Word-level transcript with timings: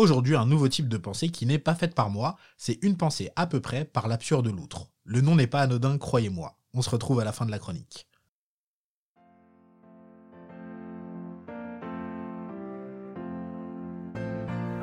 Aujourd'hui, 0.00 0.34
un 0.34 0.46
nouveau 0.46 0.66
type 0.66 0.88
de 0.88 0.96
pensée 0.96 1.28
qui 1.28 1.44
n'est 1.44 1.58
pas 1.58 1.74
faite 1.74 1.94
par 1.94 2.08
moi, 2.08 2.36
c'est 2.56 2.82
une 2.82 2.96
pensée 2.96 3.28
à 3.36 3.46
peu 3.46 3.60
près 3.60 3.84
par 3.84 4.08
l'absurde 4.08 4.48
loutre. 4.48 4.88
Le 5.04 5.20
nom 5.20 5.36
n'est 5.36 5.46
pas 5.46 5.60
anodin, 5.60 5.98
croyez-moi. 5.98 6.56
On 6.72 6.80
se 6.80 6.88
retrouve 6.88 7.20
à 7.20 7.24
la 7.24 7.32
fin 7.32 7.44
de 7.44 7.50
la 7.50 7.58
chronique. 7.58 8.08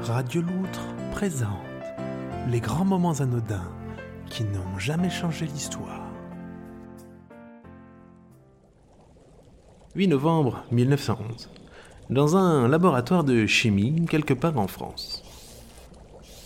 Radio 0.01 0.43
Loutre 0.43 0.85
présente 1.13 1.49
les 2.47 2.59
grands 2.59 2.85
moments 2.85 3.19
anodins 3.19 3.73
qui 4.29 4.43
n'ont 4.43 4.77
jamais 4.77 5.09
changé 5.09 5.47
l'histoire. 5.47 6.11
8 9.95 10.09
novembre 10.09 10.63
1911. 10.71 11.49
Dans 12.09 12.37
un 12.37 12.69
laboratoire 12.69 13.25
de 13.25 13.45
chimie 13.47 14.05
quelque 14.09 14.33
part 14.33 14.57
en 14.57 14.67
France. 14.67 15.23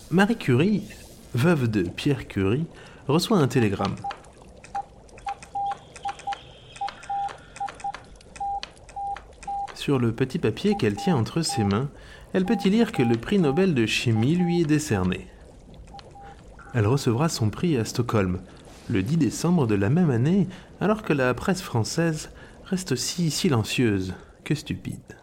Marie 0.09 0.35
Curie, 0.35 0.81
veuve 1.35 1.69
de 1.69 1.83
Pierre 1.83 2.27
Curie, 2.27 2.65
reçoit 3.07 3.37
un 3.37 3.47
télégramme. 3.47 3.95
Sur 9.75 9.99
le 9.99 10.11
petit 10.11 10.39
papier 10.39 10.75
qu'elle 10.79 10.95
tient 10.95 11.15
entre 11.15 11.43
ses 11.43 11.63
mains, 11.63 11.89
elle 12.33 12.45
peut 12.45 12.57
y 12.65 12.71
lire 12.71 12.91
que 12.91 13.03
le 13.03 13.17
prix 13.17 13.37
Nobel 13.37 13.75
de 13.75 13.85
chimie 13.85 14.35
lui 14.35 14.61
est 14.61 14.65
décerné. 14.65 15.27
Elle 16.73 16.87
recevra 16.87 17.29
son 17.29 17.51
prix 17.51 17.77
à 17.77 17.85
Stockholm, 17.85 18.39
le 18.89 19.03
10 19.03 19.17
décembre 19.17 19.67
de 19.67 19.75
la 19.75 19.91
même 19.91 20.09
année, 20.09 20.47
alors 20.79 21.03
que 21.03 21.13
la 21.13 21.31
presse 21.35 21.61
française 21.61 22.31
reste 22.65 22.95
si 22.95 23.29
silencieuse 23.29 24.15
que 24.43 24.55
stupide. 24.55 25.20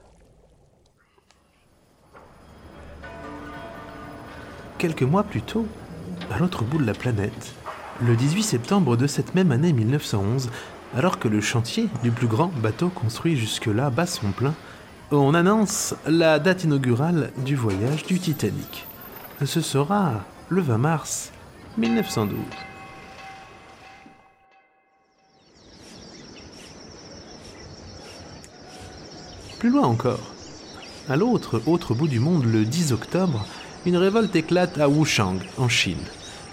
Quelques 4.78 5.02
mois 5.02 5.24
plus 5.24 5.42
tôt, 5.42 5.66
à 6.30 6.38
l'autre 6.38 6.62
bout 6.62 6.78
de 6.78 6.86
la 6.86 6.95
planète, 6.95 7.53
le 8.00 8.14
18 8.14 8.44
septembre 8.44 8.97
de 8.97 9.08
cette 9.08 9.34
même 9.34 9.50
année 9.50 9.72
1911, 9.72 10.50
alors 10.94 11.19
que 11.19 11.27
le 11.27 11.41
chantier 11.41 11.89
du 12.05 12.12
plus 12.12 12.28
grand 12.28 12.53
bateau 12.62 12.88
construit 12.88 13.36
jusque-là 13.36 13.91
bat 13.91 14.06
son 14.06 14.30
plein, 14.30 14.55
on 15.11 15.34
annonce 15.34 15.97
la 16.06 16.38
date 16.38 16.62
inaugurale 16.62 17.33
du 17.38 17.56
voyage 17.56 18.05
du 18.05 18.20
Titanic. 18.20 18.86
Ce 19.44 19.61
sera 19.61 20.25
le 20.48 20.62
20 20.62 20.78
mars 20.78 21.33
1912. 21.77 22.38
Plus 29.58 29.70
loin 29.70 29.88
encore, 29.88 30.34
à 31.08 31.16
l'autre 31.16 31.60
autre 31.66 31.94
bout 31.94 32.06
du 32.06 32.20
monde, 32.20 32.44
le 32.44 32.64
10 32.64 32.92
octobre, 32.92 33.44
une 33.87 33.97
révolte 33.97 34.34
éclate 34.37 34.79
à 34.79 34.89
Wuchang, 34.89 35.39
en 35.57 35.69
Chine. 35.69 35.97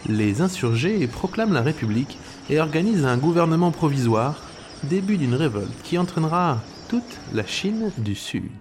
Les 0.08 0.42
insurgés 0.42 1.08
proclament 1.08 1.54
la 1.54 1.62
République 1.62 2.18
et 2.50 2.60
organisent 2.60 3.06
un 3.06 3.18
gouvernement 3.18 3.72
provisoire, 3.72 4.42
début 4.84 5.18
d'une 5.18 5.34
révolte 5.34 5.82
qui 5.84 5.98
entraînera 5.98 6.60
toute 6.88 7.20
la 7.34 7.46
Chine 7.46 7.92
du 7.98 8.16
Sud. 8.16 8.52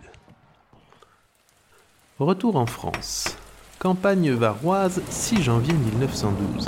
Retour 2.18 2.56
en 2.56 2.66
France. 2.66 3.36
Campagne 3.78 4.30
varoise, 4.32 5.02
6 5.10 5.42
janvier 5.42 5.74
1912. 5.74 6.64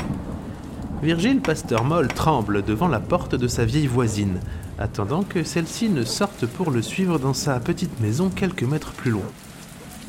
Virgile 1.03 1.41
Pasteur-Moll 1.41 2.09
tremble 2.09 2.63
devant 2.63 2.89
la 2.89 3.01
porte 3.01 3.35
de 3.35 3.49
sa 3.49 3.65
vieille 3.65 3.87
voisine, 3.87 4.41
attendant 4.79 5.23
que 5.23 5.45
celle-ci 5.45 5.89
ne 5.89 6.05
sorte 6.05 6.47
pour 6.47 6.71
le 6.71 6.83
suivre 6.83 7.19
dans 7.19 7.35
sa 7.35 7.61
petite 7.61 8.01
maison 8.01 8.29
quelques 8.29 8.65
mètres 8.65 8.93
plus 8.93 9.11
loin. 9.11 9.31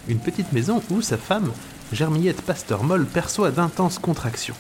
Une 0.07 0.19
petite 0.19 0.51
maison 0.53 0.81
où 0.89 1.01
sa 1.01 1.17
femme, 1.17 1.51
Germillette 1.93 2.41
Pasteur-Moll, 2.41 3.05
perçoit 3.05 3.51
d'intenses 3.51 3.99
contractions. 3.99 4.55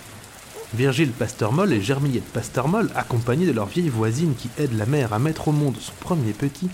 Virgile 0.73 1.11
Pasteur-Moll 1.11 1.73
et 1.73 1.81
Germillette 1.81 2.31
Pasteur-Moll, 2.31 2.89
accompagnés 2.95 3.45
de 3.45 3.51
leur 3.51 3.65
vieille 3.65 3.89
voisine 3.89 4.35
qui 4.35 4.49
aide 4.57 4.77
la 4.77 4.85
mère 4.85 5.13
à 5.13 5.19
mettre 5.19 5.49
au 5.49 5.51
monde 5.51 5.75
son 5.77 5.93
premier 5.99 6.33
petit, 6.33 6.69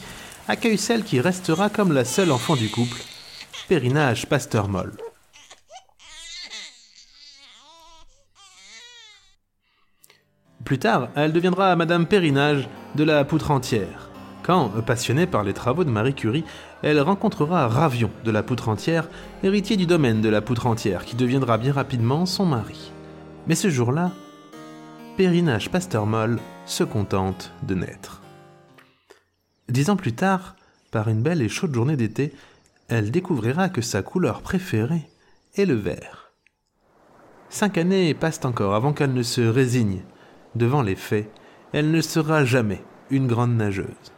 accueillent 0.48 0.78
celle 0.78 1.04
qui 1.04 1.20
restera 1.20 1.70
comme 1.70 1.92
la 1.92 2.06
seule 2.06 2.32
enfant 2.32 2.56
du 2.56 2.70
couple, 2.70 2.98
Périnage 3.68 4.28
Pasteur-Moll. 4.28 4.94
Plus 10.64 10.80
tard, 10.80 11.10
elle 11.16 11.34
deviendra 11.34 11.76
Madame 11.76 12.06
Périnage 12.06 12.70
de 12.96 13.04
la 13.04 13.26
Poutre 13.26 13.52
Entière. 13.52 14.03
Quand, 14.44 14.70
passionnée 14.86 15.26
par 15.26 15.44
les 15.44 15.54
travaux 15.54 15.86
de 15.86 15.90
Marie 15.90 16.14
Curie, 16.14 16.44
elle 16.82 17.00
rencontrera 17.00 17.70
Ravion 17.70 18.12
de 18.26 18.32
la 18.32 18.44
Poutre 18.44 18.68
Entière, 18.68 19.08
héritier 19.42 19.78
du 19.78 19.86
domaine 19.86 20.20
de 20.20 20.28
la 20.28 20.42
Poutre 20.42 20.68
Entière, 20.68 21.06
qui 21.06 21.16
deviendra 21.16 21.58
bien 21.58 21.72
rapidement 21.72 22.26
son 22.26 22.46
mari. 22.46 22.92
Mais 23.48 23.56
ce 23.56 23.70
jour-là, 23.70 24.12
Périnage 25.16 25.70
Pasteur-Moll 25.70 26.40
se 26.66 26.84
contente 26.84 27.54
de 27.64 27.76
naître. 27.76 28.22
Dix 29.70 29.90
ans 29.90 29.96
plus 29.96 30.14
tard, 30.14 30.58
par 30.92 31.08
une 31.08 31.22
belle 31.22 31.42
et 31.42 31.50
chaude 31.50 31.74
journée 31.74 31.96
d'été, 31.96 32.34
elle 32.90 33.12
découvrira 33.12 33.70
que 33.70 33.82
sa 33.82 34.02
couleur 34.02 34.42
préférée 34.42 35.08
est 35.56 35.66
le 35.66 35.76
vert. 35.76 36.32
Cinq 37.50 37.78
années 37.78 38.14
passent 38.14 38.44
encore 38.44 38.76
avant 38.76 38.92
qu'elle 38.92 39.14
ne 39.14 39.24
se 39.24 39.42
résigne 39.42 40.02
devant 40.56 40.82
les 40.82 40.96
faits, 40.98 41.32
elle 41.72 41.92
ne 41.92 42.02
sera 42.02 42.44
jamais 42.44 42.84
une 43.10 43.28
grande 43.28 43.56
nageuse. 43.56 44.13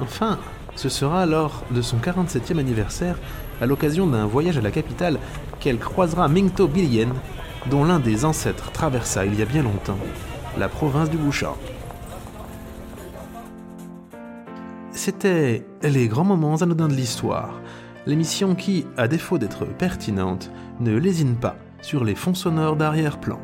Enfin, 0.00 0.38
ce 0.74 0.88
sera 0.88 1.26
lors 1.26 1.64
de 1.70 1.80
son 1.80 1.96
47e 1.96 2.58
anniversaire, 2.58 3.18
à 3.60 3.66
l'occasion 3.66 4.06
d'un 4.06 4.26
voyage 4.26 4.58
à 4.58 4.60
la 4.60 4.70
capitale, 4.70 5.18
qu'elle 5.60 5.78
croisera 5.78 6.28
Mingto 6.28 6.68
Bilien, 6.68 7.08
dont 7.70 7.84
l'un 7.84 7.98
des 7.98 8.24
ancêtres 8.24 8.70
traversa 8.72 9.24
il 9.24 9.38
y 9.38 9.42
a 9.42 9.46
bien 9.46 9.62
longtemps 9.62 9.98
la 10.58 10.68
province 10.68 11.10
du 11.10 11.16
Bouchard. 11.16 11.56
C'était 14.92 15.66
Les 15.82 16.08
grands 16.08 16.24
moments 16.24 16.56
anodins 16.56 16.88
de 16.88 16.94
l'histoire, 16.94 17.60
l'émission 18.06 18.54
qui, 18.54 18.86
à 18.96 19.08
défaut 19.08 19.38
d'être 19.38 19.66
pertinente, 19.66 20.50
ne 20.80 20.96
lésine 20.96 21.36
pas 21.36 21.56
sur 21.82 22.04
les 22.04 22.14
fonds 22.14 22.34
sonores 22.34 22.76
d'arrière-plan. 22.76 23.38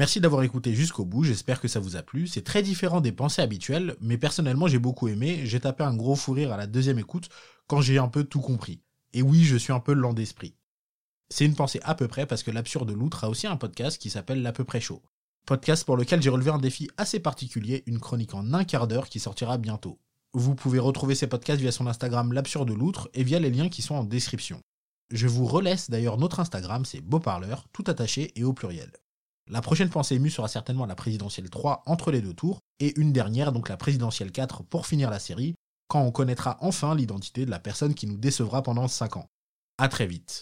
Merci 0.00 0.18
d'avoir 0.18 0.42
écouté 0.44 0.74
jusqu'au 0.74 1.04
bout, 1.04 1.24
j'espère 1.24 1.60
que 1.60 1.68
ça 1.68 1.78
vous 1.78 1.94
a 1.94 2.02
plu. 2.02 2.26
C'est 2.26 2.40
très 2.40 2.62
différent 2.62 3.02
des 3.02 3.12
pensées 3.12 3.42
habituelles, 3.42 3.96
mais 4.00 4.16
personnellement 4.16 4.66
j'ai 4.66 4.78
beaucoup 4.78 5.08
aimé. 5.08 5.42
J'ai 5.44 5.60
tapé 5.60 5.84
un 5.84 5.94
gros 5.94 6.16
fou 6.16 6.32
rire 6.32 6.52
à 6.52 6.56
la 6.56 6.66
deuxième 6.66 6.98
écoute 6.98 7.28
quand 7.66 7.82
j'ai 7.82 7.98
un 7.98 8.08
peu 8.08 8.24
tout 8.24 8.40
compris. 8.40 8.80
Et 9.12 9.20
oui, 9.20 9.44
je 9.44 9.58
suis 9.58 9.74
un 9.74 9.78
peu 9.78 9.92
lent 9.92 10.14
d'esprit. 10.14 10.54
C'est 11.28 11.44
une 11.44 11.54
pensée 11.54 11.80
à 11.82 11.94
peu 11.94 12.08
près 12.08 12.24
parce 12.24 12.42
que 12.42 12.50
l'absurde 12.50 12.90
loutre 12.90 13.24
a 13.24 13.28
aussi 13.28 13.46
un 13.46 13.58
podcast 13.58 14.00
qui 14.00 14.08
s'appelle 14.08 14.40
L'à 14.40 14.52
peu 14.52 14.64
près 14.64 14.80
chaud. 14.80 15.02
Podcast 15.44 15.84
pour 15.84 15.98
lequel 15.98 16.22
j'ai 16.22 16.30
relevé 16.30 16.50
un 16.50 16.56
défi 16.56 16.88
assez 16.96 17.20
particulier, 17.20 17.82
une 17.84 18.00
chronique 18.00 18.32
en 18.32 18.54
un 18.54 18.64
quart 18.64 18.88
d'heure 18.88 19.10
qui 19.10 19.20
sortira 19.20 19.58
bientôt. 19.58 20.00
Vous 20.32 20.54
pouvez 20.54 20.78
retrouver 20.78 21.14
ces 21.14 21.26
podcasts 21.26 21.60
via 21.60 21.72
son 21.72 21.86
Instagram 21.86 22.32
L'absurde 22.32 22.70
loutre 22.70 23.10
et 23.12 23.22
via 23.22 23.38
les 23.38 23.50
liens 23.50 23.68
qui 23.68 23.82
sont 23.82 23.96
en 23.96 24.04
description. 24.04 24.62
Je 25.10 25.28
vous 25.28 25.44
relaisse 25.44 25.90
d'ailleurs 25.90 26.16
notre 26.16 26.40
Instagram, 26.40 26.86
c'est 26.86 27.02
Beauparleur, 27.02 27.66
tout 27.74 27.84
attaché 27.86 28.32
et 28.34 28.44
au 28.44 28.54
pluriel. 28.54 28.92
La 29.50 29.62
prochaine 29.62 29.90
pensée 29.90 30.14
émue 30.14 30.30
sera 30.30 30.46
certainement 30.46 30.86
la 30.86 30.94
présidentielle 30.94 31.50
3 31.50 31.82
entre 31.86 32.12
les 32.12 32.20
deux 32.20 32.34
tours, 32.34 32.60
et 32.78 32.98
une 33.00 33.12
dernière, 33.12 33.50
donc 33.50 33.68
la 33.68 33.76
présidentielle 33.76 34.30
4 34.30 34.62
pour 34.62 34.86
finir 34.86 35.10
la 35.10 35.18
série, 35.18 35.56
quand 35.88 36.02
on 36.02 36.12
connaîtra 36.12 36.56
enfin 36.60 36.94
l'identité 36.94 37.46
de 37.46 37.50
la 37.50 37.58
personne 37.58 37.94
qui 37.94 38.06
nous 38.06 38.16
décevra 38.16 38.62
pendant 38.62 38.86
5 38.86 39.16
ans. 39.16 39.26
A 39.78 39.88
très 39.88 40.06
vite. 40.06 40.38